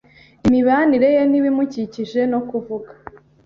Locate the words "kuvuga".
2.49-2.89